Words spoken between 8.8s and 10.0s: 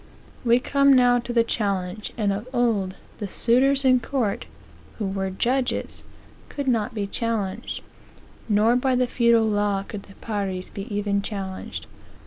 the feudal law